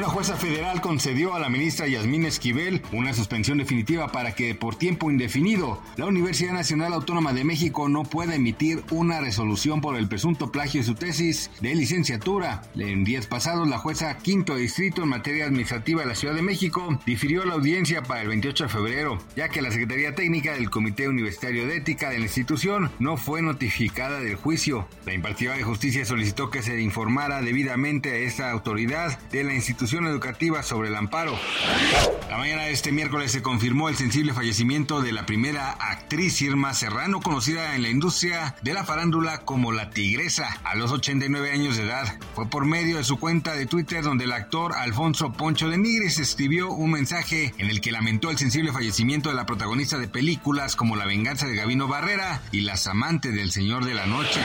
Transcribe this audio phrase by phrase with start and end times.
[0.00, 4.74] Una jueza federal concedió a la ministra Yasmín Esquivel una suspensión definitiva para que por
[4.76, 10.08] tiempo indefinido la Universidad Nacional Autónoma de México no pueda emitir una resolución por el
[10.08, 12.62] presunto plagio de su tesis de licenciatura.
[12.76, 16.98] En días pasados, la jueza quinto distrito en materia administrativa de la Ciudad de México
[17.04, 21.10] difirió la audiencia para el 28 de febrero, ya que la Secretaría Técnica del Comité
[21.10, 24.88] Universitario de Ética de la institución no fue notificada del juicio.
[25.04, 29.89] La impartidora de justicia solicitó que se informara debidamente a esta autoridad de la institución
[29.98, 31.36] educativa sobre el amparo.
[32.28, 36.74] La mañana de este miércoles se confirmó el sensible fallecimiento de la primera actriz Irma
[36.74, 41.76] Serrano, conocida en la industria de la farándula como la Tigresa, a los 89 años
[41.76, 42.06] de edad.
[42.34, 46.20] Fue por medio de su cuenta de Twitter donde el actor Alfonso Poncho de Nigris
[46.20, 50.76] escribió un mensaje en el que lamentó el sensible fallecimiento de la protagonista de películas
[50.76, 54.40] como La venganza de Gavino Barrera y Las amantes del Señor de la Noche.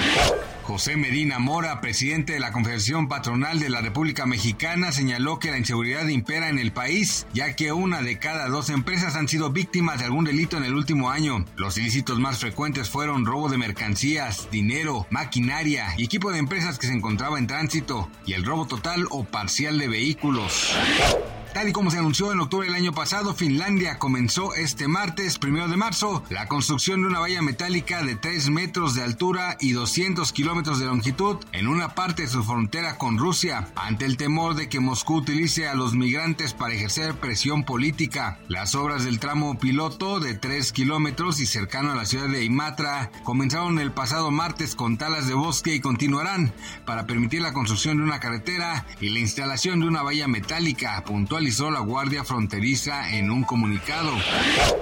[0.65, 5.59] José Medina Mora, presidente de la Confederación Patronal de la República Mexicana, señaló que la
[5.59, 9.99] inseguridad impera en el país, ya que una de cada dos empresas han sido víctimas
[9.99, 11.45] de algún delito en el último año.
[11.55, 16.87] Los ilícitos más frecuentes fueron robo de mercancías, dinero, maquinaria y equipo de empresas que
[16.87, 20.75] se encontraba en tránsito, y el robo total o parcial de vehículos.
[21.55, 25.69] Tal y como se anunció en octubre del año pasado, Finlandia comenzó este martes, primero
[25.69, 30.33] de marzo, la construcción de una valla metálica de 3 metros de altura y 200
[30.33, 34.67] kilómetros de longitud en una parte de su frontera con Rusia, ante el temor de
[34.67, 38.37] que Moscú utilice a los migrantes para ejercer presión política.
[38.49, 43.11] Las obras del tramo piloto de 3 kilómetros y cercano a la ciudad de Imatra
[43.23, 46.53] comenzaron el pasado martes con talas de bosque y continuarán
[46.85, 51.44] para permitir la construcción de una carretera y la instalación de una valla metálica puntual
[51.45, 54.11] la Guardia Fronteriza en un comunicado.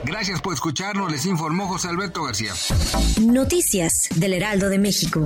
[0.05, 2.53] Gracias por escucharnos, les informó José Alberto García.
[3.21, 5.25] Noticias del Heraldo de México.